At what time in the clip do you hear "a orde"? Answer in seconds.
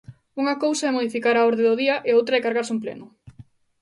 1.37-1.67